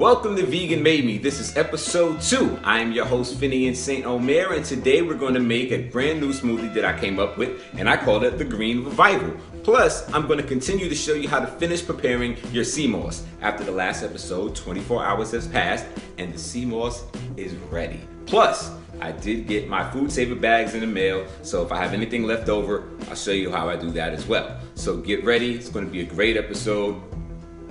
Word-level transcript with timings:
Welcome 0.00 0.34
to 0.36 0.46
Vegan 0.46 0.82
Made 0.82 1.04
Me. 1.04 1.18
This 1.18 1.38
is 1.38 1.58
episode 1.58 2.22
two. 2.22 2.58
I 2.64 2.80
am 2.80 2.90
your 2.90 3.04
host, 3.04 3.38
Finian 3.38 3.76
St. 3.76 4.06
Omer, 4.06 4.54
and 4.54 4.64
today 4.64 5.02
we're 5.02 5.12
going 5.12 5.34
to 5.34 5.40
make 5.40 5.72
a 5.72 5.82
brand 5.90 6.22
new 6.22 6.32
smoothie 6.32 6.72
that 6.72 6.86
I 6.86 6.98
came 6.98 7.18
up 7.18 7.36
with, 7.36 7.62
and 7.76 7.86
I 7.86 7.98
called 7.98 8.24
it 8.24 8.38
the 8.38 8.44
Green 8.46 8.82
Revival. 8.82 9.36
Plus, 9.62 10.10
I'm 10.14 10.26
going 10.26 10.38
to 10.38 10.46
continue 10.46 10.88
to 10.88 10.94
show 10.94 11.12
you 11.12 11.28
how 11.28 11.38
to 11.38 11.46
finish 11.46 11.84
preparing 11.84 12.38
your 12.50 12.64
sea 12.64 12.86
moss. 12.86 13.24
After 13.42 13.62
the 13.62 13.72
last 13.72 14.02
episode, 14.02 14.56
24 14.56 15.04
hours 15.04 15.32
has 15.32 15.46
passed, 15.46 15.84
and 16.16 16.32
the 16.32 16.38
sea 16.38 16.64
moss 16.64 17.04
is 17.36 17.52
ready. 17.70 18.00
Plus, 18.24 18.70
I 19.02 19.12
did 19.12 19.46
get 19.48 19.68
my 19.68 19.90
food 19.90 20.10
saver 20.10 20.34
bags 20.34 20.72
in 20.72 20.80
the 20.80 20.86
mail, 20.86 21.26
so 21.42 21.62
if 21.62 21.72
I 21.72 21.76
have 21.76 21.92
anything 21.92 22.22
left 22.22 22.48
over, 22.48 22.88
I'll 23.10 23.16
show 23.16 23.32
you 23.32 23.50
how 23.50 23.68
I 23.68 23.76
do 23.76 23.90
that 23.90 24.14
as 24.14 24.26
well. 24.26 24.58
So 24.76 24.96
get 24.96 25.26
ready, 25.26 25.56
it's 25.56 25.68
going 25.68 25.84
to 25.84 25.92
be 25.92 26.00
a 26.00 26.06
great 26.06 26.38
episode. 26.38 26.98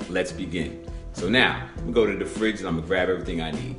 Let's 0.09 0.31
begin. 0.31 0.85
So 1.19 1.27
now, 1.27 1.67
we 1.85 1.91
go 1.91 2.05
to 2.05 2.15
the 2.15 2.25
fridge 2.25 2.59
and 2.59 2.67
I'm 2.69 2.75
gonna 2.75 2.87
grab 2.87 3.09
everything 3.09 3.41
I 3.41 3.51
need. 3.51 3.75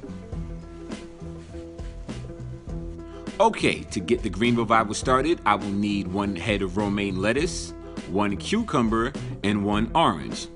Okay, 3.41 3.81
to 3.85 3.99
get 3.99 4.23
the 4.23 4.29
green 4.29 4.57
revival 4.57 4.93
started, 4.93 5.41
I 5.47 5.55
will 5.55 5.71
need 5.71 6.09
one 6.09 6.37
head 6.37 6.61
of 6.61 6.77
romaine 6.77 7.23
lettuce, 7.23 7.73
one 8.11 8.37
cucumber, 8.37 9.15
and 9.43 9.65
one 9.65 9.91
orange. 9.95 10.49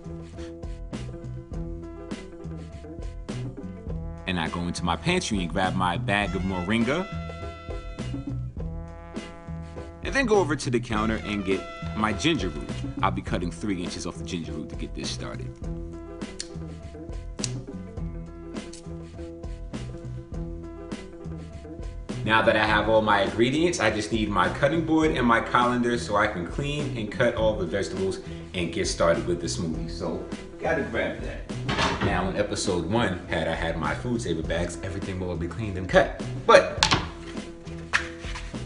And 4.27 4.39
I 4.39 4.51
go 4.51 4.61
into 4.61 4.85
my 4.85 4.97
pantry 4.97 5.39
and 5.39 5.51
grab 5.51 5.75
my 5.75 5.97
bag 5.97 6.37
of 6.37 6.43
moringa. 6.43 7.09
And 10.03 10.15
then 10.15 10.27
go 10.27 10.37
over 10.37 10.55
to 10.55 10.69
the 10.69 10.81
counter 10.81 11.23
and 11.25 11.47
get 11.47 11.63
my 11.97 12.13
ginger 12.13 12.51
root. 12.51 12.69
I'll 13.01 13.11
be 13.11 13.23
cutting 13.23 13.51
three 13.51 13.83
inches 13.83 14.07
off 14.07 14.19
the 14.19 14.25
ginger 14.25 14.53
root 14.53 14.69
to 14.69 14.77
get 14.77 14.95
this 14.95 15.11
started. 15.11 15.49
Now 22.25 22.41
that 22.41 22.57
I 22.57 22.65
have 22.65 22.89
all 22.89 23.03
my 23.03 23.21
ingredients, 23.21 23.81
I 23.81 23.91
just 23.91 24.11
need 24.11 24.31
my 24.31 24.49
cutting 24.49 24.87
board 24.87 25.11
and 25.11 25.27
my 25.27 25.43
colander 25.43 25.99
so 25.99 26.17
I 26.17 26.27
can 26.27 26.47
clean 26.47 26.97
and 26.97 27.13
cut 27.13 27.35
all 27.35 27.55
the 27.55 27.67
vegetables 27.67 28.21
and 28.55 28.73
get 28.73 28.89
started 28.89 29.27
with 29.27 29.43
the 29.43 29.47
smoothie. 29.47 29.91
So, 29.91 30.25
gotta 30.59 30.85
grab 30.85 31.21
that. 31.21 31.51
Now 32.07 32.27
in 32.31 32.39
episode 32.39 32.91
one, 32.91 33.19
had 33.27 33.47
I 33.47 33.55
had 33.55 33.77
my 33.77 33.95
food 33.95 34.23
saver 34.23 34.43
bags, 34.43 34.79
everything 34.83 35.21
will 35.21 35.37
be 35.37 35.47
cleaned 35.47 35.77
and 35.77 35.87
cut. 35.87 36.25
But, 36.47 36.83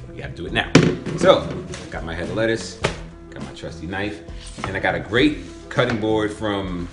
we 0.09 0.19
gotta 0.19 0.34
do 0.34 0.47
it 0.47 0.53
now. 0.53 0.70
So, 1.17 1.45
got 1.91 2.05
my 2.05 2.14
head 2.14 2.29
of 2.29 2.36
lettuce, 2.36 2.79
got 3.31 3.42
my 3.42 3.53
trusty 3.55 3.89
knife, 3.89 4.23
and 4.69 4.77
I 4.77 4.79
got 4.79 4.95
a 4.95 5.01
great 5.01 5.39
cutting 5.69 6.01
board 6.01 6.33
from 6.33 6.89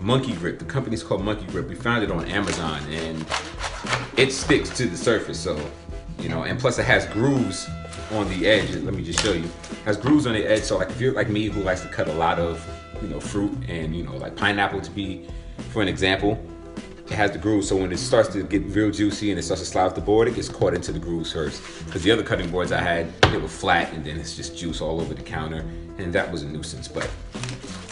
Monkey 0.00 0.32
Grip. 0.32 0.58
The 0.58 0.64
company's 0.64 1.04
called 1.04 1.22
Monkey 1.22 1.46
Grip. 1.46 1.68
We 1.68 1.76
found 1.76 2.02
it 2.02 2.10
on 2.10 2.24
Amazon 2.24 2.82
and 2.90 3.24
it 4.18 4.32
sticks 4.32 4.68
to 4.70 4.86
the 4.86 4.96
surface. 4.96 5.38
So, 5.38 5.56
you 6.18 6.28
know, 6.28 6.42
and 6.42 6.58
plus 6.58 6.78
it 6.78 6.84
has 6.84 7.06
grooves 7.06 7.70
on 8.10 8.28
the 8.28 8.48
edge. 8.48 8.74
Let 8.74 8.92
me 8.92 9.04
just 9.04 9.20
show 9.20 9.32
you. 9.32 9.44
It 9.44 9.78
has 9.84 9.96
grooves 9.96 10.26
on 10.26 10.32
the 10.32 10.44
edge. 10.44 10.64
So 10.64 10.76
like 10.76 10.90
if 10.90 11.00
you're 11.00 11.14
like 11.14 11.28
me 11.28 11.46
who 11.46 11.62
likes 11.62 11.82
to 11.82 11.88
cut 11.88 12.08
a 12.08 12.12
lot 12.12 12.40
of, 12.40 12.66
you 13.00 13.08
know, 13.08 13.20
fruit 13.20 13.52
and, 13.68 13.94
you 13.94 14.02
know, 14.02 14.16
like 14.16 14.34
pineapple 14.34 14.80
to 14.80 14.90
be, 14.90 15.28
for 15.70 15.82
an 15.82 15.88
example, 15.88 16.36
it 17.06 17.12
has 17.12 17.30
the 17.30 17.38
grooves. 17.38 17.68
So 17.68 17.76
when 17.76 17.92
it 17.92 17.98
starts 17.98 18.28
to 18.30 18.42
get 18.42 18.64
real 18.64 18.90
juicy 18.90 19.30
and 19.30 19.38
it 19.38 19.44
starts 19.44 19.62
to 19.62 19.68
slide 19.68 19.84
off 19.84 19.94
the 19.94 20.00
board, 20.00 20.26
it 20.26 20.34
gets 20.34 20.48
caught 20.48 20.74
into 20.74 20.90
the 20.90 20.98
grooves 20.98 21.32
first. 21.32 21.62
Because 21.86 22.02
the 22.02 22.10
other 22.10 22.24
cutting 22.24 22.50
boards 22.50 22.72
I 22.72 22.80
had, 22.80 23.22
they 23.22 23.38
were 23.38 23.46
flat 23.46 23.92
and 23.92 24.04
then 24.04 24.18
it's 24.18 24.34
just 24.34 24.58
juice 24.58 24.80
all 24.80 25.00
over 25.00 25.14
the 25.14 25.22
counter. 25.22 25.60
And 25.98 26.12
that 26.12 26.30
was 26.30 26.42
a 26.42 26.48
nuisance. 26.48 26.88
But 26.88 27.04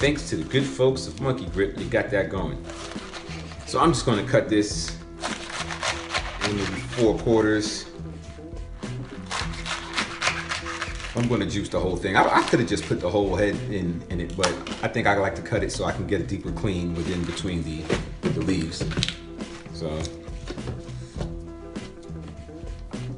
thanks 0.01 0.29
to 0.31 0.37
the 0.37 0.45
good 0.45 0.65
folks 0.65 1.07
of 1.07 1.21
Monkey 1.21 1.47
Grip, 1.47 1.77
they 1.77 1.85
got 1.85 2.11
that 2.11 2.31
going. 2.31 2.63
So 3.67 3.79
I'm 3.79 3.93
just 3.93 4.07
gonna 4.07 4.27
cut 4.27 4.49
this 4.49 4.97
four 6.97 7.19
quarters. 7.19 7.87
I'm 11.17 11.29
gonna 11.29 11.47
juice 11.47 11.69
the 11.69 11.81
whole 11.81 11.97
thing. 11.97 12.17
I, 12.17 12.23
I 12.23 12.43
could 12.43 12.61
have 12.61 12.69
just 12.69 12.85
put 12.85 13.01
the 13.01 13.09
whole 13.09 13.35
head 13.37 13.55
in, 13.71 14.03
in 14.11 14.21
it, 14.21 14.37
but 14.37 14.49
I 14.83 14.89
think 14.89 15.07
I 15.07 15.17
like 15.17 15.35
to 15.37 15.43
cut 15.43 15.63
it 15.63 15.73
so 15.73 15.85
I 15.85 15.93
can 15.93 16.07
get 16.07 16.21
a 16.21 16.25
deeper 16.25 16.53
clean 16.53 16.95
within 16.95 17.25
between 17.25 17.63
the, 17.63 17.83
the 18.29 18.41
leaves. 18.41 18.85
So 19.73 19.89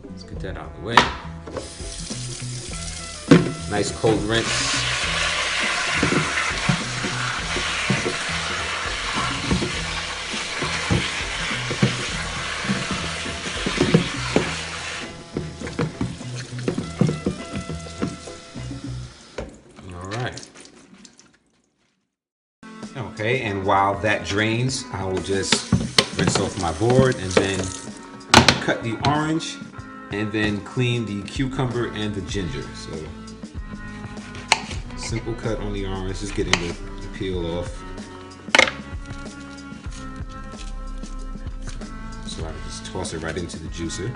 let's 0.05 0.23
get 0.23 0.39
that 0.41 0.57
out 0.57 0.71
of 0.71 0.81
the 0.81 0.87
way. 0.87 0.97
Nice 3.71 3.91
cold 4.01 4.21
rinse. 4.23 4.88
Okay, 23.29 23.43
and 23.43 23.63
while 23.63 23.95
that 23.97 24.25
drains, 24.25 24.87
I 24.91 25.05
will 25.05 25.21
just 25.21 25.71
rinse 26.19 26.41
off 26.41 26.59
my 26.63 26.73
board 26.79 27.15
and 27.17 27.31
then 27.33 27.59
cut 28.63 28.83
the 28.83 28.99
orange 29.07 29.59
and 30.13 30.33
then 30.33 30.63
clean 30.63 31.05
the 31.05 31.21
cucumber 31.29 31.89
and 31.93 32.15
the 32.15 32.23
ginger. 32.23 32.63
So 32.75 33.07
simple 34.97 35.35
cut 35.35 35.59
on 35.59 35.75
the 35.75 35.85
orange, 35.85 36.21
just 36.21 36.37
getting 36.37 36.55
the, 36.55 36.73
the 37.03 37.19
peel 37.19 37.45
off. 37.59 37.69
So 42.25 42.47
I 42.47 42.53
just 42.65 42.87
toss 42.87 43.13
it 43.13 43.19
right 43.19 43.37
into 43.37 43.59
the 43.59 43.69
juicer. 43.69 44.11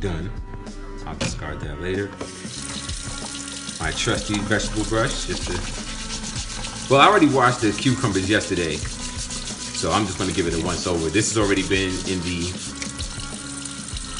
Done. 0.00 0.32
I'll 1.06 1.14
discard 1.14 1.60
that 1.60 1.80
later. 1.80 2.08
My 3.80 3.92
trusty 3.92 4.36
vegetable 4.40 4.82
brush, 4.86 5.28
just 5.28 5.46
to 5.46 5.83
well, 6.90 7.00
I 7.00 7.06
already 7.06 7.28
washed 7.28 7.60
the 7.62 7.72
cucumbers 7.72 8.28
yesterday, 8.28 8.76
so 8.76 9.90
I'm 9.90 10.06
just 10.06 10.18
gonna 10.18 10.32
give 10.32 10.46
it 10.46 10.54
a 10.54 10.64
once 10.64 10.86
over. 10.86 11.08
This 11.08 11.32
has 11.32 11.38
already 11.38 11.62
been 11.62 11.90
in 12.08 12.20
the 12.22 12.52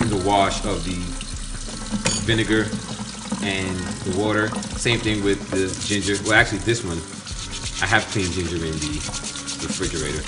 in 0.00 0.10
the 0.10 0.22
wash 0.26 0.64
of 0.64 0.84
the 0.84 0.96
vinegar 2.24 2.66
and 3.44 3.76
the 4.08 4.18
water. 4.18 4.48
Same 4.76 4.98
thing 4.98 5.22
with 5.22 5.50
the 5.50 5.68
ginger. 5.86 6.16
Well, 6.24 6.34
actually, 6.34 6.58
this 6.58 6.82
one 6.84 6.98
I 7.82 7.86
have 7.86 8.06
clean 8.12 8.30
ginger 8.32 8.56
in 8.56 8.72
the 8.80 8.96
refrigerator, 9.60 10.24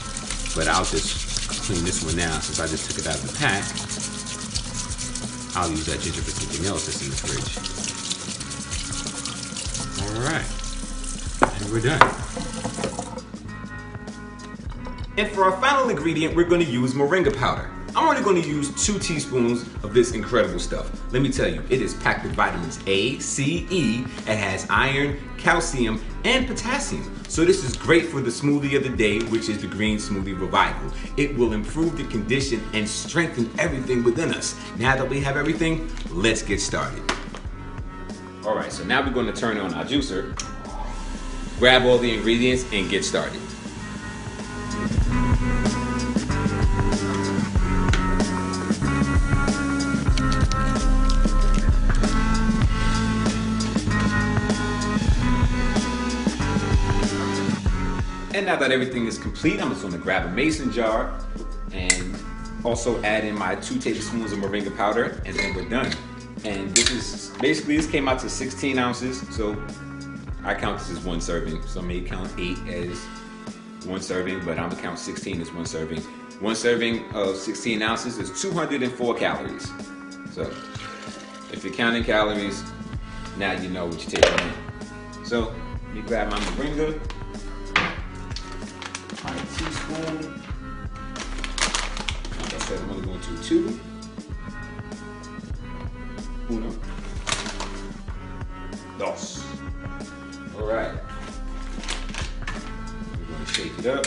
but 0.54 0.68
I'll 0.68 0.84
just 0.84 1.64
clean 1.64 1.84
this 1.84 2.04
one 2.04 2.16
now 2.16 2.38
since 2.41 2.60
I 2.60 2.66
just 2.66 2.91
took 2.91 2.98
it 2.98 3.06
out 3.06 3.16
of 3.16 3.32
the 3.32 3.38
pack. 3.38 3.64
I'll 5.56 5.70
use 5.70 5.86
that 5.86 6.00
ginger 6.00 6.20
for 6.20 6.30
something 6.32 6.66
else 6.66 6.84
that's 6.84 7.00
in 7.00 7.08
the 7.08 7.16
fridge. 7.16 7.56
All 10.04 10.20
right, 10.20 10.44
and 11.62 11.72
we're 11.72 11.80
done. 11.80 12.25
And 15.19 15.31
for 15.31 15.44
our 15.44 15.60
final 15.62 15.88
ingredient, 15.88 16.37
we're 16.37 16.44
gonna 16.44 16.65
use 16.65 16.93
moringa 16.93 17.34
powder. 17.34 17.71
I'm 17.94 18.06
only 18.06 18.21
gonna 18.21 18.47
use 18.47 18.69
two 18.84 18.99
teaspoons 18.99 19.62
of 19.82 19.94
this 19.94 20.12
incredible 20.12 20.59
stuff. 20.59 20.91
Let 21.10 21.22
me 21.22 21.31
tell 21.31 21.49
you, 21.49 21.62
it 21.71 21.81
is 21.81 21.94
packed 21.94 22.25
with 22.25 22.34
vitamins 22.34 22.78
A, 22.87 23.19
C, 23.19 23.66
E, 23.71 24.04
it 24.27 24.37
has 24.37 24.66
iron, 24.69 25.19
calcium, 25.38 26.04
and 26.25 26.47
potassium. 26.47 27.10
So 27.28 27.47
this 27.47 27.65
is 27.65 27.75
great 27.75 28.06
for 28.06 28.21
the 28.21 28.28
smoothie 28.28 28.77
of 28.77 28.82
the 28.82 28.91
day, 28.91 29.21
which 29.21 29.49
is 29.49 29.62
the 29.62 29.66
Green 29.66 29.97
Smoothie 29.97 30.38
Revival. 30.38 30.93
It 31.16 31.34
will 31.34 31.54
improve 31.54 31.97
the 31.97 32.04
condition 32.04 32.62
and 32.75 32.87
strengthen 32.87 33.50
everything 33.59 34.04
within 34.04 34.34
us. 34.34 34.54
Now 34.77 34.97
that 34.97 35.09
we 35.09 35.21
have 35.21 35.38
everything, 35.38 35.91
let's 36.10 36.43
get 36.43 36.60
started. 36.60 37.03
All 38.44 38.54
right, 38.54 38.71
so 38.71 38.84
now 38.84 39.03
we're 39.03 39.15
gonna 39.15 39.33
turn 39.33 39.56
on 39.56 39.72
our 39.72 39.87
juicer, 39.87 40.38
grab 41.59 41.87
all 41.87 41.97
the 41.97 42.12
ingredients, 42.12 42.66
and 42.71 42.91
get 42.91 43.03
started. 43.03 43.41
And 58.36 58.44
now 58.44 58.56
that 58.56 58.71
everything 58.71 59.06
is 59.06 59.16
complete, 59.16 59.62
I'm 59.62 59.71
just 59.71 59.80
gonna 59.80 59.97
grab 59.97 60.27
a 60.27 60.30
mason 60.30 60.71
jar 60.71 61.18
and 61.72 62.15
also 62.65 63.03
add 63.03 63.24
in 63.24 63.34
my 63.34 63.54
two 63.54 63.78
tablespoons 63.78 64.30
of 64.30 64.41
moringa 64.41 64.77
powder 64.77 65.22
and 65.24 65.34
then 65.34 65.54
we're 65.54 65.66
done. 65.66 65.91
And 66.44 66.68
this 66.77 66.91
is, 66.91 67.38
basically 67.41 67.78
this 67.78 67.86
came 67.86 68.09
out 68.09 68.18
to 68.18 68.28
16 68.28 68.78
ounces, 68.78 69.27
so 69.34 69.56
I 70.44 70.54
count 70.54 70.80
this 70.80 70.91
as 70.91 71.03
one 71.03 71.22
serving. 71.22 71.62
Some 71.62 71.88
may 71.88 72.03
count 72.03 72.30
eight 72.36 72.59
as 72.68 73.03
one 73.86 74.03
serving, 74.03 74.44
but 74.44 74.59
I'm 74.59 74.68
gonna 74.68 74.82
count 74.82 74.98
16 74.98 75.41
as 75.41 75.50
one 75.50 75.65
serving. 75.65 76.03
One 76.41 76.56
serving 76.56 77.10
of 77.15 77.36
16 77.36 77.80
ounces 77.80 78.18
is 78.18 78.39
204 78.42 79.15
calories. 79.15 79.72
So 80.32 80.42
if 81.53 81.65
you're 81.65 81.72
counting 81.72 82.04
calories, 82.04 82.62
now 83.39 83.53
you 83.53 83.71
know 83.71 83.86
what 83.86 83.94
you're 84.03 84.21
taking 84.21 84.47
in. 84.47 85.24
So 85.24 85.54
let 85.86 85.94
me 85.94 86.03
grab 86.03 86.30
my 86.30 86.39
moringa, 86.39 87.00
one, 89.97 90.43
like 92.39 92.54
I 92.54 92.59
said, 92.59 92.78
I'm 92.81 92.91
only 92.91 93.07
going 93.07 93.21
to 93.21 93.43
two. 93.43 93.81
Uno. 96.51 96.71
Dos. 98.98 99.47
All 100.54 100.66
right. 100.66 100.93
We're 103.19 103.27
going 103.27 103.47
to 103.47 103.53
shake 103.54 103.78
it 103.78 103.87
up. 103.87 104.04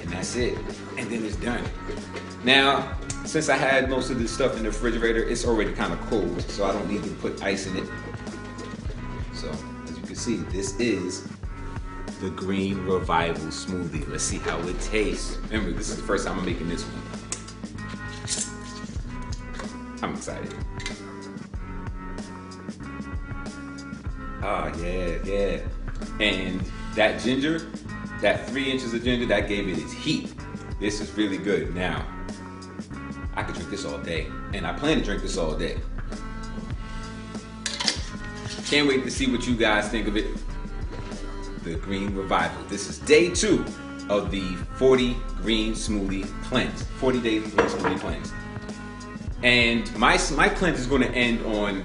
And 0.00 0.10
that's 0.12 0.36
it. 0.36 0.56
And 0.96 1.10
then 1.10 1.24
it's 1.24 1.34
done. 1.36 1.64
Now, 2.44 2.96
since 3.24 3.48
I 3.48 3.56
had 3.56 3.90
most 3.90 4.10
of 4.10 4.20
this 4.20 4.32
stuff 4.32 4.56
in 4.56 4.62
the 4.62 4.68
refrigerator, 4.68 5.24
it's 5.24 5.44
already 5.44 5.72
kind 5.72 5.92
of 5.92 6.00
cold, 6.02 6.42
so 6.42 6.64
I 6.64 6.72
don't 6.72 6.88
need 6.88 7.02
to 7.02 7.10
put 7.14 7.42
ice 7.42 7.66
in 7.66 7.76
it. 7.76 7.88
So, 9.32 9.50
as 9.84 9.96
you 9.98 10.02
can 10.04 10.14
see, 10.14 10.36
this 10.36 10.78
is 10.78 11.29
the 12.20 12.30
Green 12.30 12.84
Revival 12.84 13.46
Smoothie. 13.46 14.06
Let's 14.08 14.22
see 14.22 14.38
how 14.38 14.58
it 14.60 14.78
tastes. 14.80 15.38
Remember, 15.50 15.72
this 15.72 15.88
is 15.88 15.96
the 15.96 16.02
first 16.02 16.26
time 16.26 16.38
I'm 16.38 16.44
making 16.44 16.68
this 16.68 16.82
one. 16.84 17.02
I'm 20.02 20.14
excited. 20.14 20.54
Oh, 24.42 24.72
yeah, 24.82 25.18
yeah. 25.24 25.60
And 26.20 26.62
that 26.94 27.20
ginger, 27.20 27.70
that 28.20 28.46
three 28.48 28.70
inches 28.70 28.92
of 28.92 29.02
ginger, 29.02 29.26
that 29.26 29.48
gave 29.48 29.68
it 29.68 29.78
its 29.78 29.92
heat. 29.92 30.32
This 30.78 31.00
is 31.00 31.10
really 31.16 31.38
good. 31.38 31.74
Now, 31.74 32.06
I 33.34 33.42
could 33.42 33.54
drink 33.54 33.70
this 33.70 33.86
all 33.86 33.98
day, 33.98 34.26
and 34.52 34.66
I 34.66 34.74
plan 34.74 34.98
to 34.98 35.04
drink 35.04 35.22
this 35.22 35.38
all 35.38 35.54
day. 35.54 35.78
Can't 38.66 38.86
wait 38.86 39.04
to 39.04 39.10
see 39.10 39.30
what 39.30 39.46
you 39.46 39.56
guys 39.56 39.88
think 39.88 40.06
of 40.06 40.16
it. 40.16 40.26
The 41.62 41.74
Green 41.74 42.14
Revival. 42.14 42.64
This 42.64 42.88
is 42.88 42.98
day 42.98 43.30
two 43.30 43.64
of 44.08 44.30
the 44.30 44.42
40 44.76 45.16
Green 45.42 45.72
Smoothie 45.74 46.26
Cleanse. 46.44 46.82
40 46.82 47.20
Day 47.20 47.38
Green 47.40 47.52
Smoothie 47.52 48.00
Cleanse. 48.00 48.32
And 49.42 49.94
my, 49.96 50.18
my 50.34 50.48
cleanse 50.48 50.80
is 50.80 50.86
going 50.86 51.02
to 51.02 51.10
end 51.10 51.44
on 51.44 51.82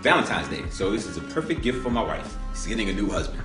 Valentine's 0.00 0.48
Day. 0.48 0.64
So 0.70 0.90
this 0.90 1.06
is 1.06 1.16
a 1.16 1.20
perfect 1.20 1.62
gift 1.62 1.82
for 1.82 1.90
my 1.90 2.02
wife. 2.02 2.36
She's 2.54 2.66
getting 2.66 2.88
a 2.88 2.92
new 2.92 3.08
husband. 3.08 3.42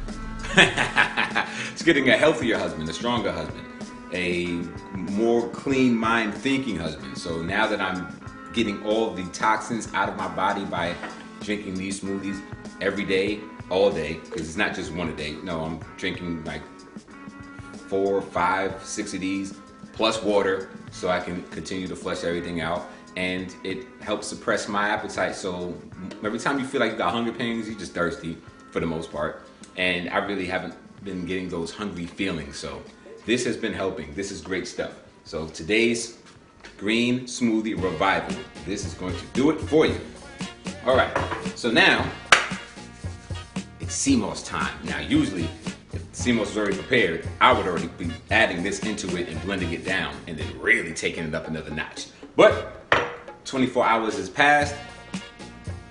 She's 1.72 1.84
getting 1.84 2.10
a 2.10 2.18
healthier 2.18 2.58
husband, 2.58 2.88
a 2.88 2.94
stronger 2.94 3.32
husband, 3.32 3.66
a 4.14 4.48
more 4.94 5.50
clean 5.50 5.96
mind 5.96 6.34
thinking 6.34 6.78
husband. 6.78 7.18
So 7.18 7.42
now 7.42 7.68
that 7.68 7.82
I'm 7.82 8.20
getting 8.54 8.84
all 8.86 9.12
the 9.12 9.26
toxins 9.32 9.94
out 9.94 10.08
of 10.08 10.16
my 10.16 10.30
body 10.30 10.64
by 10.66 10.96
drinking 11.42 11.76
these 11.76 12.00
smoothies 12.00 12.42
every 12.80 13.04
day, 13.04 13.42
all 13.70 13.92
day, 13.92 14.20
because 14.26 14.48
it's 14.48 14.58
not 14.58 14.76
just 14.76 14.92
one 14.94 15.10
a 15.10 15.16
day. 15.16 15.36
No, 15.44 15.62
I'm 15.62 15.80
drinking 15.98 16.44
like 16.44 16.62
four, 17.88 18.22
five, 18.22 18.84
six 18.84 19.14
of 19.14 19.22
these, 19.22 19.56
plus 19.94 20.22
water, 20.22 20.70
so 20.92 21.10
I 21.10 21.20
can 21.20 21.44
continue 21.44 21.88
to 21.88 21.96
flush 21.96 22.24
everything 22.24 22.62
out. 22.62 22.88
And 23.16 23.56
it 23.64 23.88
helps 24.02 24.28
suppress 24.28 24.68
my 24.68 24.90
appetite. 24.90 25.36
So 25.36 25.74
every 26.24 26.40
time 26.40 26.60
you 26.60 26.66
feel 26.66 26.82
like 26.82 26.92
you 26.92 26.98
got 26.98 27.14
hunger 27.14 27.32
pains, 27.32 27.68
you're 27.68 27.80
just 27.80 27.94
thirsty 27.94 28.38
for 28.72 28.82
the 28.82 28.86
most 28.86 29.12
part. 29.12 29.48
And 29.78 30.10
I 30.10 30.18
really 30.18 30.46
haven't 30.46 30.76
been 31.04 31.26
getting 31.26 31.48
those 31.48 31.72
hungry 31.72 32.08
feelings. 32.08 32.58
So 32.58 32.82
this 33.26 33.46
has 33.46 33.56
been 33.56 33.74
helping. 33.74 34.14
This 34.16 34.32
is 34.32 34.42
great 34.42 34.68
stuff. 34.68 34.92
So 35.24 35.48
today's 35.48 36.18
green 36.78 37.22
smoothie 37.22 37.82
revival. 37.82 38.36
This 38.66 38.86
is 38.86 38.94
going 38.96 39.16
to 39.16 39.26
do 39.28 39.50
it 39.50 39.62
for 39.62 39.86
you. 39.86 40.00
All 40.86 40.98
right. 40.98 41.16
So 41.56 41.72
now 41.72 42.06
sea 43.88 44.16
moss 44.16 44.44
time. 44.44 44.74
Now, 44.84 45.00
usually, 45.00 45.48
if 45.94 46.04
sea 46.12 46.32
moss 46.32 46.48
was 46.48 46.58
already 46.58 46.78
prepared, 46.78 47.28
I 47.40 47.54
would 47.54 47.66
already 47.66 47.88
be 47.88 48.12
adding 48.32 48.64
this 48.64 48.80
into 48.80 49.16
it 49.18 49.30
and 49.30 49.42
blending 49.42 49.72
it 49.74 49.86
down 49.86 50.16
and 50.28 50.38
then 50.38 50.60
really 50.60 50.94
taking 50.94 51.24
it 51.24 51.34
up 51.36 51.48
another 51.48 51.72
notch. 51.72 52.08
But 52.36 52.76
24 53.46 53.86
hours 53.86 54.18
has 54.18 54.30
passed. 54.30 54.76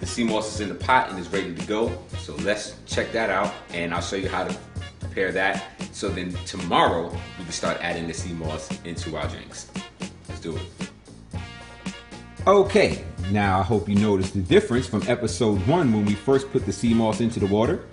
The 0.00 0.06
sea 0.06 0.25
moss 0.25 0.55
is 0.55 0.61
in 0.61 0.69
the 0.69 0.75
pot 0.75 1.11
and 1.11 1.19
is 1.19 1.29
ready 1.29 1.55
to 1.55 1.67
go. 1.67 1.96
So 2.19 2.35
let's 2.37 2.76
check 2.87 3.12
that 3.12 3.31
out 3.31 3.55
and 3.70 3.94
I'll 3.94 4.02
show 4.02 4.17
you 4.17 4.29
how 4.29 4.44
to 4.44 4.56
prepare 5.00 5.32
that. 5.32 5.64
So 5.93 6.08
then 6.08 6.32
tomorrow 6.44 7.11
we 7.38 7.44
can 7.44 7.52
start 7.52 7.79
adding 7.81 8.06
the 8.06 8.14
sea 8.14 8.32
moss 8.32 8.69
into 8.85 9.17
our 9.17 9.29
drinks. 9.29 9.70
Let's 10.29 10.40
do 10.40 10.56
it. 10.56 10.62
Okay, 12.47 13.05
now 13.31 13.59
I 13.59 13.62
hope 13.62 13.88
you 13.88 13.94
noticed 13.94 14.35
the 14.35 14.41
difference 14.41 14.87
from 14.87 15.03
episode 15.06 15.67
one 15.67 15.93
when 15.93 16.05
we 16.05 16.15
first 16.15 16.50
put 16.50 16.67
the 16.67 16.73
sea 16.73 16.94
moss 16.94 17.21
into 17.21 17.41
the 17.41 17.47
water. 17.47 17.85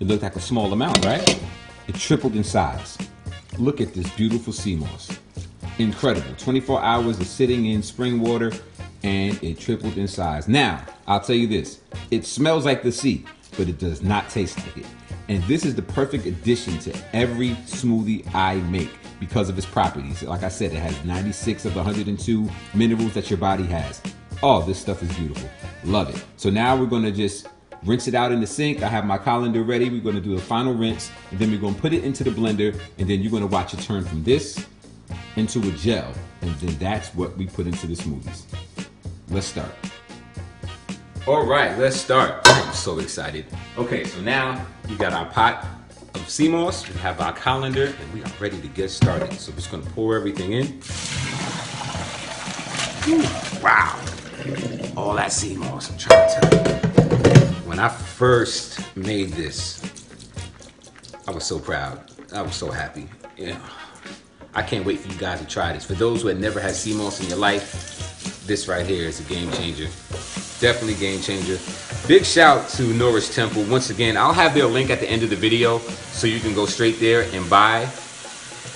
It 0.00 0.06
looked 0.06 0.22
like 0.22 0.36
a 0.36 0.40
small 0.40 0.72
amount, 0.72 1.04
right? 1.04 1.40
It 1.88 1.94
tripled 1.94 2.34
in 2.36 2.44
size. 2.44 2.98
Look 3.58 3.80
at 3.80 3.94
this 3.94 4.08
beautiful 4.10 4.52
sea 4.52 4.76
moss. 4.76 5.18
Incredible. 5.78 6.34
24 6.38 6.82
hours 6.82 7.20
of 7.20 7.26
sitting 7.26 7.66
in 7.66 7.82
spring 7.82 8.20
water 8.20 8.52
and 9.02 9.42
it 9.42 9.58
tripled 9.58 9.96
in 9.96 10.08
size. 10.08 10.48
Now, 10.48 10.84
I'll 11.06 11.20
tell 11.20 11.36
you 11.36 11.46
this 11.46 11.80
it 12.10 12.24
smells 12.24 12.64
like 12.64 12.82
the 12.82 12.92
sea, 12.92 13.24
but 13.56 13.68
it 13.68 13.78
does 13.78 14.02
not 14.02 14.28
taste 14.28 14.58
like 14.58 14.78
it. 14.78 14.86
And 15.28 15.42
this 15.44 15.64
is 15.64 15.74
the 15.74 15.82
perfect 15.82 16.26
addition 16.26 16.78
to 16.80 16.96
every 17.14 17.50
smoothie 17.50 18.28
I 18.34 18.56
make 18.56 18.90
because 19.20 19.48
of 19.48 19.56
its 19.56 19.66
properties. 19.66 20.22
Like 20.22 20.42
I 20.42 20.48
said, 20.48 20.72
it 20.72 20.78
has 20.78 21.04
96 21.04 21.66
of 21.66 21.74
the 21.74 21.78
102 21.78 22.50
minerals 22.74 23.14
that 23.14 23.30
your 23.30 23.38
body 23.38 23.64
has. 23.64 24.02
Oh, 24.42 24.62
this 24.62 24.78
stuff 24.78 25.02
is 25.02 25.12
beautiful. 25.16 25.50
Love 25.84 26.14
it. 26.14 26.24
So 26.38 26.48
now 26.48 26.74
we're 26.74 26.86
gonna 26.86 27.12
just 27.12 27.46
rinse 27.84 28.08
it 28.08 28.14
out 28.14 28.32
in 28.32 28.40
the 28.40 28.46
sink. 28.46 28.82
I 28.82 28.88
have 28.88 29.04
my 29.04 29.18
colander 29.18 29.62
ready. 29.62 29.90
We're 29.90 30.00
gonna 30.00 30.20
do 30.20 30.34
a 30.34 30.40
final 30.40 30.72
rinse, 30.72 31.10
and 31.30 31.38
then 31.38 31.50
we're 31.50 31.60
gonna 31.60 31.74
put 31.74 31.92
it 31.92 32.04
into 32.04 32.24
the 32.24 32.30
blender, 32.30 32.78
and 32.98 33.08
then 33.08 33.20
you're 33.20 33.30
gonna 33.32 33.46
watch 33.46 33.74
it 33.74 33.80
turn 33.80 34.02
from 34.02 34.24
this 34.24 34.64
into 35.36 35.60
a 35.68 35.72
gel, 35.72 36.10
and 36.40 36.54
then 36.56 36.74
that's 36.78 37.14
what 37.14 37.36
we 37.36 37.48
put 37.48 37.66
into 37.66 37.86
the 37.86 37.94
smoothies. 37.94 38.44
Let's 39.28 39.46
start. 39.46 39.74
All 41.26 41.44
right, 41.44 41.76
let's 41.78 41.96
start. 41.96 42.40
I'm 42.46 42.72
so 42.72 42.98
excited. 42.98 43.44
Okay, 43.76 44.04
so 44.04 44.22
now 44.22 44.66
we 44.88 44.96
got 44.96 45.12
our 45.12 45.26
pot 45.26 45.66
of 46.14 46.30
sea 46.30 46.48
moss. 46.48 46.88
we 46.88 46.98
have 47.00 47.20
our 47.20 47.34
colander, 47.34 47.92
and 48.00 48.14
we 48.14 48.24
are 48.24 48.32
ready 48.40 48.58
to 48.58 48.68
get 48.68 48.88
started. 48.88 49.34
So 49.34 49.52
we're 49.52 49.56
just 49.56 49.70
gonna 49.70 49.84
pour 49.90 50.16
everything 50.16 50.52
in. 50.52 50.80
Whew, 53.04 53.22
wow, 53.62 53.99
all 55.00 55.14
that 55.14 55.32
sea 55.32 55.56
moss, 55.56 55.90
I'm 55.90 55.98
trying 55.98 56.28
to 56.28 56.40
tell 56.40 56.52
you. 56.52 57.44
When 57.68 57.78
I 57.78 57.88
first 57.88 58.96
made 58.96 59.30
this, 59.30 59.82
I 61.26 61.30
was 61.30 61.44
so 61.44 61.58
proud. 61.58 62.00
I 62.32 62.42
was 62.42 62.54
so 62.54 62.70
happy. 62.70 63.08
I 64.54 64.62
can't 64.62 64.84
wait 64.84 65.00
for 65.00 65.08
you 65.08 65.18
guys 65.18 65.40
to 65.40 65.46
try 65.46 65.72
this. 65.72 65.84
For 65.84 65.94
those 65.94 66.22
who 66.22 66.28
had 66.28 66.40
never 66.40 66.60
had 66.60 66.74
sea 66.74 66.94
moss 66.94 67.20
in 67.20 67.28
your 67.28 67.38
life, 67.38 68.46
this 68.46 68.68
right 68.68 68.84
here 68.84 69.04
is 69.04 69.20
a 69.20 69.32
game 69.32 69.50
changer. 69.52 69.86
Definitely 70.60 70.94
game 70.96 71.20
changer. 71.20 71.58
Big 72.06 72.24
shout 72.24 72.68
to 72.70 72.82
Norris 72.82 73.34
Temple. 73.34 73.62
Once 73.64 73.90
again, 73.90 74.16
I'll 74.16 74.32
have 74.32 74.52
their 74.52 74.66
link 74.66 74.90
at 74.90 75.00
the 75.00 75.08
end 75.08 75.22
of 75.22 75.30
the 75.30 75.36
video 75.36 75.78
so 75.78 76.26
you 76.26 76.40
can 76.40 76.54
go 76.54 76.66
straight 76.66 76.98
there 77.00 77.22
and 77.32 77.48
buy. 77.48 77.88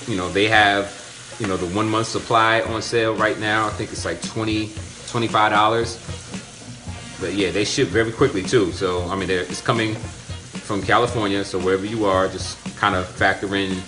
You 0.06 0.16
know, 0.16 0.30
they 0.30 0.48
have, 0.48 1.36
you 1.38 1.46
know, 1.46 1.56
the 1.56 1.66
one 1.74 1.88
month 1.88 2.06
supply 2.06 2.62
on 2.62 2.80
sale 2.80 3.14
right 3.14 3.38
now. 3.38 3.66
I 3.66 3.70
think 3.70 3.90
it's 3.90 4.04
like 4.04 4.22
20 4.22 4.72
$25. 5.14 7.20
But 7.20 7.34
yeah, 7.34 7.50
they 7.50 7.64
ship 7.64 7.88
very 7.88 8.10
quickly 8.10 8.42
too. 8.42 8.72
So, 8.72 9.08
I 9.08 9.14
mean, 9.14 9.30
it's 9.30 9.60
coming 9.60 9.94
from 9.94 10.82
California. 10.82 11.44
So 11.44 11.60
wherever 11.60 11.86
you 11.86 12.04
are, 12.04 12.28
just 12.28 12.58
kind 12.76 12.96
of 12.96 13.06
factor 13.06 13.54
in 13.54 13.80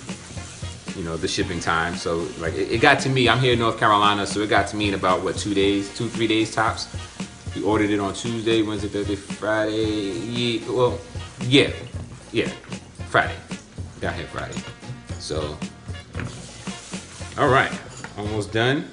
you 0.97 1.04
know 1.04 1.16
the 1.18 1.28
shipping 1.28 1.61
time 1.61 1.95
so 1.95 2.26
like 2.38 2.54
it, 2.54 2.73
it, 2.73 2.80
got 2.80 2.99
to 2.99 3.11
me 3.11 3.28
i'm 3.28 3.38
here 3.38 3.52
in 3.52 3.59
north 3.59 3.78
carolina 3.78 4.26
so 4.26 4.40
it 4.40 4.49
got 4.49 4.66
to 4.66 4.76
me 4.76 4.88
in 4.88 4.95
about 4.95 5.23
what 5.23 5.37
two 5.37 5.52
days 5.52 5.95
two 5.95 6.09
three 6.09 6.26
days 6.26 6.54
tops 6.54 6.88
we 7.54 7.62
ordered 7.62 7.90
it 7.90 8.00
on 8.00 8.14
tuesday 8.14 8.62
wednesday 8.62 8.88
thursday 8.88 9.14
friday 9.14 10.12
yeah, 10.12 10.71
well 10.71 10.99
yeah 11.42 11.71
yeah 12.33 12.49
friday 13.11 13.37
got 14.00 14.14
here 14.14 14.26
friday 14.28 14.59
so 15.18 15.59
all 17.37 17.49
right 17.49 17.78
almost 18.16 18.50
done 18.50 18.90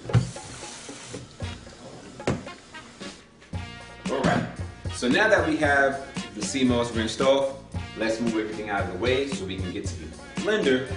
so 4.93 5.07
now 5.07 5.27
that 5.27 5.47
we 5.47 5.57
have 5.57 6.07
the 6.35 6.41
sea 6.41 6.63
moss 6.63 6.91
rinsed 6.95 7.21
off 7.21 7.57
let's 7.97 8.19
move 8.19 8.37
everything 8.37 8.69
out 8.69 8.83
of 8.83 8.91
the 8.93 8.97
way 8.99 9.27
so 9.27 9.45
we 9.45 9.57
can 9.57 9.71
get 9.71 9.85
to 9.85 9.95
the 9.99 10.05
blender 10.41 10.89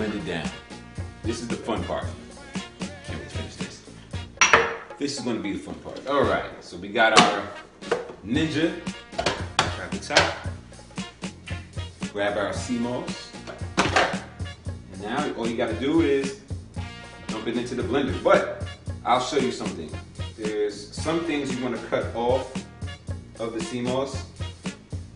blend 0.00 0.14
it 0.14 0.24
down. 0.24 0.48
This 1.22 1.42
is 1.42 1.48
the 1.48 1.56
fun 1.56 1.84
part. 1.84 2.06
Can't 2.80 3.20
wait 3.20 3.28
to 3.28 3.36
finish 3.36 3.56
this. 3.56 3.82
This 4.96 5.18
is 5.18 5.22
gonna 5.22 5.40
be 5.40 5.52
the 5.52 5.58
fun 5.58 5.74
part. 5.74 6.06
All 6.06 6.22
right, 6.22 6.50
so 6.60 6.78
we 6.78 6.88
got 6.88 7.20
our 7.20 7.46
Ninja. 8.24 8.72
Grab 9.76 9.90
the 9.90 9.98
top. 9.98 10.34
Grab 12.14 12.38
our 12.38 12.54
sea 12.54 12.78
moss. 12.78 13.30
And 14.92 15.02
now 15.02 15.34
all 15.34 15.46
you 15.46 15.58
gotta 15.58 15.78
do 15.78 16.00
is 16.00 16.40
dump 17.26 17.46
it 17.46 17.58
into 17.58 17.74
the 17.74 17.82
blender. 17.82 18.16
But 18.24 18.66
I'll 19.04 19.20
show 19.20 19.36
you 19.36 19.52
something. 19.52 19.90
There's 20.38 20.96
some 20.96 21.20
things 21.24 21.54
you 21.54 21.62
wanna 21.62 21.82
cut 21.90 22.06
off 22.16 22.49
of 23.40 23.54
the 23.54 23.60
sea 23.60 23.80
moss 23.80 24.24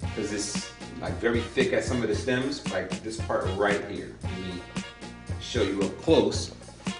because 0.00 0.32
it's 0.32 0.72
like 1.00 1.14
very 1.14 1.40
thick 1.40 1.72
at 1.72 1.84
some 1.84 2.02
of 2.02 2.08
the 2.08 2.16
stems, 2.16 2.68
like 2.72 2.90
this 3.02 3.20
part 3.20 3.46
right 3.56 3.84
here 3.90 4.14
Let 4.22 4.38
me 4.38 4.62
show 5.40 5.62
you 5.62 5.82
up 5.82 5.96
close 6.02 6.54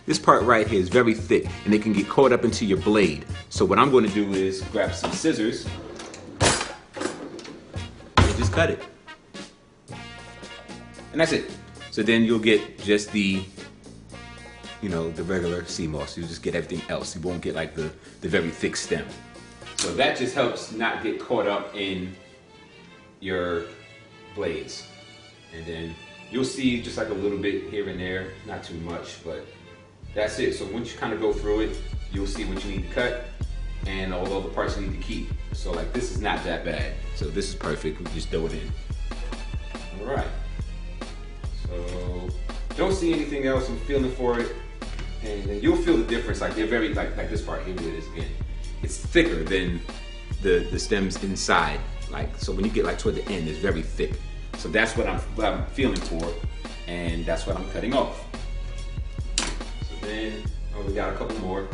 this 0.07 0.19
part 0.19 0.43
right 0.43 0.66
here 0.66 0.81
is 0.81 0.90
very 0.90 1.14
thick 1.14 1.47
and 1.64 1.73
it 1.73 1.81
can 1.81 1.95
get 1.95 2.09
caught 2.09 2.31
up 2.31 2.45
into 2.45 2.66
your 2.66 2.76
blade. 2.78 3.25
So 3.49 3.64
what 3.64 3.78
I'm 3.78 3.90
going 3.90 4.04
to 4.07 4.12
do 4.12 4.31
is 4.33 4.61
grab 4.71 4.95
some 4.95 5.12
scissors 5.12 5.66
and 8.16 8.37
just 8.37 8.52
cut 8.52 8.71
it. 8.71 8.83
And 11.12 11.21
that's 11.21 11.33
it. 11.33 11.50
So 11.90 12.02
then 12.02 12.25
you'll 12.25 12.38
get 12.38 12.78
just 12.81 13.12
the, 13.12 13.43
you 14.83 14.90
know, 14.90 15.11
the 15.11 15.23
regular 15.23 15.64
sea 15.64 15.87
moss. 15.87 16.19
You'll 16.19 16.28
just 16.28 16.43
get 16.43 16.54
everything 16.54 16.83
else. 16.90 17.16
You 17.16 17.23
won't 17.23 17.40
get 17.40 17.54
like 17.54 17.75
the, 17.75 17.90
the 18.21 18.28
very 18.28 18.50
thick 18.50 18.76
stem. 18.76 19.07
So 19.84 19.92
that 19.96 20.16
just 20.16 20.34
helps 20.34 20.72
not 20.72 21.02
get 21.02 21.20
caught 21.20 21.46
up 21.46 21.76
in 21.76 22.16
your 23.20 23.64
blades. 24.34 24.88
And 25.54 25.66
then 25.66 25.94
you'll 26.30 26.46
see 26.46 26.80
just 26.80 26.96
like 26.96 27.10
a 27.10 27.14
little 27.14 27.36
bit 27.36 27.64
here 27.64 27.90
and 27.90 28.00
there, 28.00 28.32
not 28.46 28.64
too 28.64 28.78
much, 28.80 29.22
but 29.22 29.44
that's 30.14 30.38
it. 30.38 30.54
So 30.54 30.64
once 30.64 30.90
you 30.90 30.98
kind 30.98 31.12
of 31.12 31.20
go 31.20 31.34
through 31.34 31.60
it, 31.60 31.76
you'll 32.12 32.26
see 32.26 32.46
what 32.46 32.64
you 32.64 32.70
need 32.70 32.88
to 32.88 32.94
cut 32.94 33.26
and 33.86 34.14
all 34.14 34.40
the 34.40 34.48
parts 34.48 34.74
you 34.78 34.86
need 34.86 34.98
to 34.98 35.06
keep. 35.06 35.28
So 35.52 35.70
like 35.70 35.92
this 35.92 36.12
is 36.12 36.18
not 36.22 36.42
that 36.44 36.64
bad. 36.64 36.94
So 37.14 37.26
this 37.26 37.50
is 37.50 37.54
perfect. 37.54 37.98
We 37.98 38.06
just 38.14 38.30
throw 38.30 38.46
it 38.46 38.54
in. 38.54 38.72
All 40.00 40.14
right. 40.14 40.26
So 41.66 42.30
don't 42.78 42.94
see 42.94 43.12
anything 43.12 43.46
else. 43.46 43.68
I'm 43.68 43.78
feeling 43.80 44.12
for 44.12 44.40
it, 44.40 44.50
and 45.22 45.44
then 45.44 45.60
you'll 45.60 45.76
feel 45.76 45.98
the 45.98 46.04
difference. 46.04 46.40
Like 46.40 46.54
they're 46.54 46.66
very 46.66 46.94
like 46.94 47.14
like 47.18 47.28
this 47.28 47.42
part 47.42 47.64
here. 47.64 47.74
It 47.74 47.82
is 47.82 48.06
again. 48.14 48.30
It's 48.83 48.97
thicker 48.97 49.43
than 49.43 49.81
the 50.43 50.66
the 50.71 50.78
stems 50.78 51.23
inside. 51.23 51.81
Like 52.11 52.28
so 52.38 52.52
when 52.52 52.64
you 52.64 52.71
get 52.71 52.85
like 52.85 52.99
toward 52.99 53.16
the 53.16 53.26
end, 53.28 53.49
it's 53.49 53.59
very 53.59 53.83
thick. 53.83 54.12
So 54.59 54.69
that's 54.69 54.97
what 54.97 55.07
I'm 55.07 55.19
what 55.37 55.47
I'm 55.47 55.66
feeling 55.66 56.00
for, 56.00 56.33
and 56.87 57.25
that's 57.25 57.47
what 57.47 57.57
I'm 57.57 57.69
cutting 57.71 57.95
off. 57.95 58.25
So 59.38 60.07
then 60.07 60.43
oh, 60.76 60.83
we 60.83 60.95
got 60.95 61.12
a 61.12 61.16
couple 61.16 61.38
more. 61.40 61.69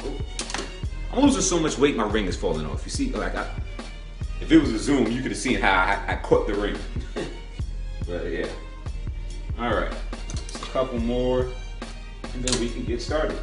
Oh, 0.00 0.16
I'm 1.12 1.20
losing 1.20 1.42
so 1.42 1.58
much 1.58 1.78
weight, 1.78 1.96
my 1.96 2.04
ring 2.04 2.26
is 2.26 2.36
falling 2.36 2.66
off. 2.66 2.84
You 2.84 2.90
see, 2.90 3.12
like 3.12 3.34
I 3.34 3.48
if 4.40 4.52
it 4.52 4.58
was 4.58 4.70
a 4.72 4.78
zoom, 4.78 5.10
you 5.10 5.22
could 5.22 5.30
have 5.30 5.40
seen 5.40 5.60
how 5.60 5.72
I, 5.72 6.12
I 6.12 6.44
the 6.46 6.54
ring. 6.54 6.76
but 8.06 8.24
yeah. 8.26 8.46
All 9.58 9.74
right, 9.74 9.92
a 10.54 10.58
couple 10.66 10.98
more, 10.98 11.48
and 12.36 12.44
then 12.44 12.60
we 12.60 12.68
can 12.68 12.84
get 12.84 13.00
started. 13.00 13.38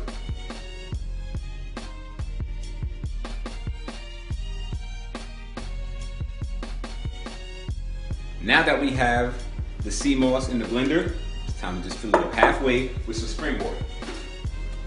Now 8.43 8.61
that 8.61 8.79
we 8.79 8.91
have 8.91 9.33
the 9.79 9.89
sea 9.89 10.13
moss 10.13 10.49
in 10.49 10.59
the 10.59 10.65
blender, 10.65 11.15
it's 11.47 11.59
time 11.59 11.81
to 11.81 11.89
just 11.89 11.99
fill 11.99 12.11
it 12.11 12.17
up 12.17 12.33
halfway 12.35 12.89
with 13.07 13.17
some 13.17 13.27
spring 13.27 13.57
water. 13.57 13.83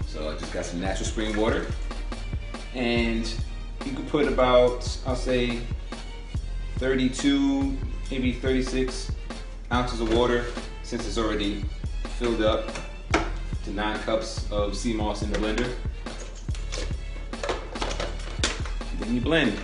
So 0.05 0.29
I 0.29 0.37
just 0.37 0.53
got 0.53 0.63
some 0.63 0.79
natural 0.79 1.05
spring 1.05 1.35
water. 1.35 1.65
And 2.75 3.27
you 3.85 3.91
could 3.91 4.07
put 4.07 4.27
about, 4.27 4.97
I'll 5.05 5.17
say 5.17 5.59
32, 6.77 7.75
maybe 8.09 8.31
36 8.31 9.11
ounces 9.73 9.99
of 9.99 10.15
water 10.15 10.45
since 10.83 11.05
it's 11.05 11.17
already 11.17 11.65
filled 12.19 12.41
up 12.41 12.69
to 13.67 13.73
nine 13.73 13.99
cups 13.99 14.49
of 14.49 14.77
sea 14.77 14.93
moss 14.93 15.23
in 15.23 15.31
the 15.31 15.37
blender. 15.37 15.69
then 18.99 19.13
you 19.13 19.19
blend. 19.19 19.59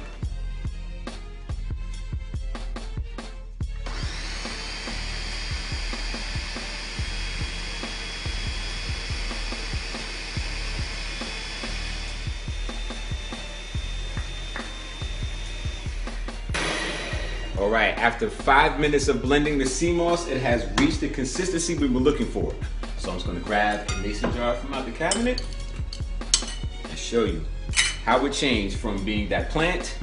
All 17.57 17.69
right, 17.69 17.97
after 17.97 18.29
five 18.29 18.81
minutes 18.81 19.07
of 19.07 19.21
blending 19.21 19.57
the 19.57 19.65
sea 19.65 19.93
moss, 19.93 20.27
it 20.27 20.41
has 20.41 20.67
reached 20.77 20.99
the 20.99 21.07
consistency 21.07 21.77
we 21.77 21.87
were 21.87 22.01
looking 22.01 22.27
for. 22.27 22.53
So 23.03 23.09
I'm 23.09 23.17
just 23.17 23.27
gonna 23.27 23.41
grab 23.41 23.91
a 23.91 23.97
mason 23.97 24.31
jar 24.31 24.55
from 24.55 24.73
out 24.73 24.85
the 24.85 24.91
cabinet 24.93 25.43
and 26.89 26.97
show 26.97 27.25
you 27.25 27.43
how 28.05 28.25
it 28.25 28.31
changed 28.31 28.77
from 28.77 29.03
being 29.03 29.27
that 29.27 29.49
plant 29.49 29.97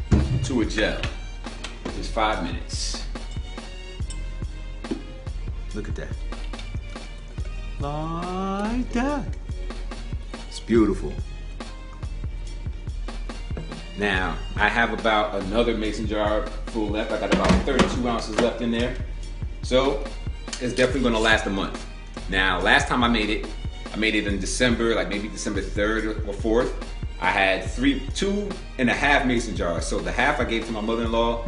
to 0.45 0.61
a 0.61 0.67
gel. 0.67 1.01
Just 1.97 2.11
five 2.11 2.45
minutes. 2.45 3.03
Look 5.75 5.89
at 5.89 5.95
that. 5.95 6.09
Like 7.81 8.93
that. 8.93 9.25
It's 10.51 10.61
beautiful. 10.61 11.15
Now, 13.97 14.37
I 14.57 14.69
have 14.69 14.93
about 14.93 15.43
another 15.45 15.75
mason 15.75 16.07
jar 16.07 16.47
full 16.67 16.91
left. 16.91 17.13
I 17.13 17.19
got 17.19 17.33
about 17.33 17.51
32 17.65 18.07
ounces 18.07 18.39
left 18.41 18.61
in 18.61 18.71
there. 18.71 18.95
So, 19.63 20.05
it's 20.61 20.75
definitely 20.75 21.01
gonna 21.01 21.19
last 21.19 21.47
a 21.47 21.51
month. 21.51 21.87
Now, 22.31 22.61
last 22.61 22.87
time 22.87 23.03
I 23.03 23.09
made 23.09 23.29
it, 23.29 23.47
I 23.93 23.97
made 23.97 24.15
it 24.15 24.29
in 24.29 24.39
December, 24.39 24.95
like 24.95 25.09
maybe 25.09 25.27
December 25.27 25.61
3rd 25.61 26.29
or 26.29 26.33
4th. 26.33 26.73
I 27.21 27.31
had 27.31 27.65
three, 27.65 28.07
two 28.15 28.49
and 28.79 28.89
a 28.89 28.95
half 28.95 29.27
mason 29.27 29.57
jars. 29.57 29.85
So 29.85 29.99
the 29.99 30.13
half 30.13 30.39
I 30.39 30.45
gave 30.45 30.65
to 30.67 30.73
my 30.73 30.81
mother-in-law. 30.81 31.45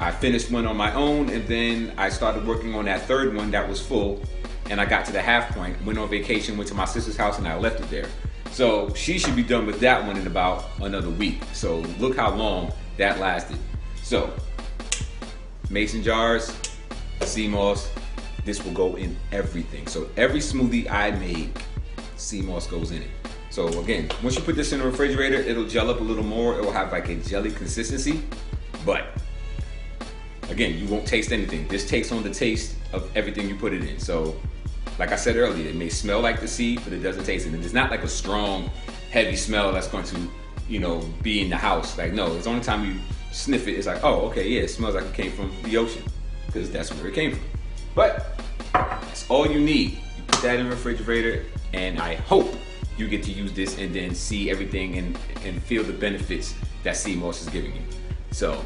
I 0.00 0.10
finished 0.10 0.50
one 0.50 0.66
on 0.66 0.78
my 0.78 0.94
own, 0.94 1.28
and 1.28 1.46
then 1.46 1.92
I 1.98 2.08
started 2.08 2.46
working 2.46 2.74
on 2.74 2.86
that 2.86 3.02
third 3.02 3.36
one 3.36 3.50
that 3.50 3.68
was 3.68 3.86
full. 3.86 4.22
And 4.70 4.80
I 4.80 4.86
got 4.86 5.04
to 5.04 5.12
the 5.12 5.20
half 5.20 5.54
point, 5.54 5.76
went 5.84 5.98
on 5.98 6.08
vacation, 6.08 6.56
went 6.56 6.68
to 6.68 6.74
my 6.74 6.86
sister's 6.86 7.18
house, 7.18 7.36
and 7.36 7.46
I 7.46 7.58
left 7.58 7.80
it 7.80 7.90
there. 7.90 8.06
So 8.52 8.92
she 8.94 9.18
should 9.18 9.36
be 9.36 9.42
done 9.42 9.66
with 9.66 9.80
that 9.80 10.04
one 10.04 10.16
in 10.16 10.26
about 10.26 10.64
another 10.80 11.10
week. 11.10 11.42
So 11.52 11.80
look 11.98 12.16
how 12.16 12.34
long 12.34 12.72
that 12.96 13.20
lasted. 13.20 13.58
So 14.02 14.32
mason 15.68 16.02
jars, 16.02 16.56
sea 17.20 17.46
moss, 17.46 17.90
this 18.50 18.64
will 18.64 18.72
go 18.72 18.96
in 18.96 19.16
everything. 19.30 19.86
So 19.86 20.08
every 20.16 20.40
smoothie 20.40 20.90
I 20.90 21.12
make, 21.12 21.62
sea 22.16 22.42
moss 22.42 22.66
goes 22.66 22.90
in 22.90 23.02
it. 23.02 23.10
So 23.48 23.68
again, 23.78 24.10
once 24.24 24.34
you 24.34 24.42
put 24.42 24.56
this 24.56 24.72
in 24.72 24.80
the 24.80 24.86
refrigerator, 24.86 25.36
it'll 25.36 25.68
gel 25.68 25.88
up 25.88 26.00
a 26.00 26.02
little 26.02 26.24
more. 26.24 26.58
It 26.58 26.64
will 26.64 26.72
have 26.72 26.90
like 26.90 27.08
a 27.08 27.14
jelly 27.14 27.52
consistency, 27.52 28.24
but 28.84 29.04
again, 30.48 30.76
you 30.78 30.88
won't 30.88 31.06
taste 31.06 31.30
anything. 31.30 31.68
This 31.68 31.88
takes 31.88 32.10
on 32.10 32.24
the 32.24 32.30
taste 32.30 32.74
of 32.92 33.08
everything 33.16 33.48
you 33.48 33.54
put 33.54 33.72
it 33.72 33.84
in. 33.84 34.00
So 34.00 34.34
like 34.98 35.12
I 35.12 35.16
said 35.16 35.36
earlier, 35.36 35.68
it 35.68 35.76
may 35.76 35.88
smell 35.88 36.20
like 36.20 36.40
the 36.40 36.48
seed, 36.48 36.80
but 36.82 36.92
it 36.92 37.04
doesn't 37.04 37.22
taste 37.22 37.46
it. 37.46 37.54
And 37.54 37.64
it's 37.64 37.72
not 37.72 37.88
like 37.88 38.02
a 38.02 38.08
strong, 38.08 38.68
heavy 39.12 39.36
smell 39.36 39.70
that's 39.70 39.86
going 39.86 40.06
to, 40.06 40.28
you 40.68 40.80
know, 40.80 40.98
be 41.22 41.40
in 41.40 41.50
the 41.50 41.56
house. 41.56 41.96
Like, 41.96 42.14
no, 42.14 42.34
it's 42.34 42.46
the 42.46 42.50
only 42.50 42.64
time 42.64 42.84
you 42.84 42.96
sniff 43.30 43.68
it, 43.68 43.74
it's 43.74 43.86
like, 43.86 44.02
oh, 44.02 44.22
okay, 44.28 44.48
yeah, 44.48 44.62
it 44.62 44.70
smells 44.70 44.96
like 44.96 45.04
it 45.04 45.14
came 45.14 45.30
from 45.30 45.52
the 45.62 45.76
ocean 45.76 46.02
because 46.46 46.68
that's 46.68 46.92
where 46.92 47.06
it 47.06 47.14
came 47.14 47.36
from. 47.36 47.59
But 47.94 48.40
that's 48.72 49.28
all 49.28 49.46
you 49.46 49.60
need. 49.60 49.92
You 49.92 50.22
put 50.26 50.42
that 50.42 50.58
in 50.58 50.64
the 50.64 50.70
refrigerator, 50.70 51.44
and 51.72 51.98
I 51.98 52.14
hope 52.14 52.54
you 52.96 53.08
get 53.08 53.22
to 53.24 53.32
use 53.32 53.52
this 53.52 53.78
and 53.78 53.94
then 53.94 54.14
see 54.14 54.50
everything 54.50 54.98
and, 54.98 55.18
and 55.44 55.62
feel 55.62 55.82
the 55.82 55.92
benefits 55.92 56.54
that 56.82 56.96
sea 56.96 57.16
moss 57.16 57.42
is 57.42 57.48
giving 57.48 57.74
you. 57.74 57.82
So 58.30 58.64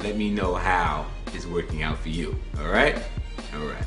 let 0.00 0.16
me 0.16 0.30
know 0.30 0.54
how 0.54 1.06
it's 1.32 1.46
working 1.46 1.82
out 1.82 1.98
for 1.98 2.08
you. 2.08 2.38
All 2.58 2.68
right? 2.68 2.96
All 3.54 3.66
right. 3.66 3.84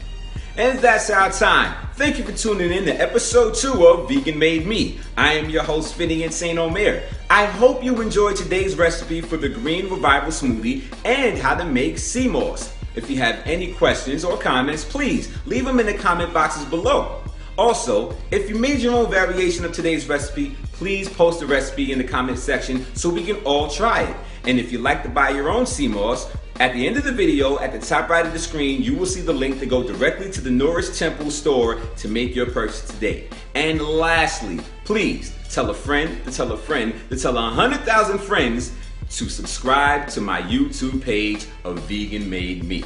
And 0.58 0.80
that's 0.80 1.12
our 1.12 1.32
time. 1.32 1.76
Thank 1.94 2.18
you 2.18 2.24
for 2.24 2.32
tuning 2.32 2.72
in 2.72 2.86
to 2.86 2.94
episode 2.94 3.54
two 3.54 3.86
of 3.86 4.10
Vegan 4.10 4.40
Made 4.40 4.66
Me. 4.66 5.00
I 5.16 5.34
am 5.34 5.52
your 5.52 5.62
host, 5.62 5.96
Finian 5.96 6.32
St. 6.32 6.58
Omer. 6.58 7.04
I 7.30 7.46
hope 7.46 7.84
you 7.84 8.02
enjoyed 8.02 8.38
today's 8.38 8.76
recipe 8.76 9.22
for 9.22 9.38
the 9.38 9.50
Green 9.50 9.88
Revival 9.88 10.32
Smoothie 10.32 10.84
and 11.06 11.38
how 11.38 11.54
to 11.54 11.64
make 11.64 12.00
sea 12.00 12.28
moss. 12.28 12.74
If 12.98 13.12
you 13.12 13.18
have 13.18 13.40
any 13.46 13.74
questions 13.74 14.26
or 14.26 14.38
comments, 14.38 14.84
please 14.84 15.30
leave 15.46 15.66
them 15.66 15.80
in 15.80 15.86
the 15.86 15.94
comment 15.94 16.34
boxes 16.34 16.66
below. 16.66 17.22
Also, 17.56 18.16
if 18.32 18.50
you 18.50 18.56
made 18.56 18.80
your 18.80 18.96
own 18.96 19.10
variation 19.12 19.64
of 19.64 19.72
today's 19.72 20.10
recipe, 20.10 20.56
please 20.74 21.08
post 21.08 21.40
the 21.40 21.46
recipe 21.46 21.92
in 21.92 22.00
the 22.00 22.04
comment 22.04 22.40
section 22.40 22.84
so 22.96 23.08
we 23.08 23.24
can 23.24 23.36
all 23.46 23.70
try 23.70 24.02
it. 24.02 24.16
And 24.46 24.60
if 24.60 24.72
you'd 24.72 24.82
like 24.82 25.04
to 25.04 25.10
buy 25.10 25.30
your 25.30 25.48
own 25.50 25.68
sea 25.68 25.88
moss, 25.88 26.28
at 26.60 26.74
the 26.74 26.88
end 26.88 26.98
of 26.98 27.04
the 27.04 27.12
video, 27.12 27.60
at 27.60 27.72
the 27.72 27.78
top 27.78 28.10
right 28.10 28.26
of 28.26 28.34
the 28.34 28.40
screen, 28.40 28.82
you 28.82 28.96
will 28.96 29.06
see 29.06 29.22
the 29.22 29.34
link 29.34 29.60
to 29.60 29.68
go 29.68 29.84
directly 29.84 30.32
to 30.32 30.42
the 30.42 30.50
Norris 30.50 30.98
Temple 30.98 31.30
store 31.30 31.80
to 31.98 32.08
make 32.08 32.36
your 32.36 32.48
purchase 32.48 32.82
today. 32.82 33.30
And 33.54 33.80
lastly, 33.80 34.60
please 34.86 35.36
tell 35.52 35.70
a 35.70 35.74
friend 35.76 36.24
to 36.26 36.32
tell 36.32 36.52
a 36.52 36.58
friend 36.58 36.96
to 37.10 37.16
tell 37.16 37.36
100,000 37.36 38.18
friends 38.18 38.72
to 39.10 39.30
subscribe 39.30 40.08
to 40.10 40.22
my 40.22 40.42
YouTube 40.42 41.02
page 41.02 41.48
of 41.64 41.80
Vegan 41.84 42.30
Made 42.30 42.64
Me. 42.64 42.84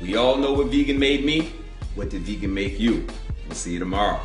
We 0.00 0.16
all 0.16 0.36
know 0.36 0.52
what 0.52 0.68
Vegan 0.68 0.98
made 0.98 1.24
me. 1.24 1.52
What 1.94 2.10
did 2.10 2.22
Vegan 2.22 2.52
make 2.52 2.78
you? 2.78 3.06
We'll 3.46 3.54
see 3.54 3.72
you 3.72 3.78
tomorrow. 3.78 4.20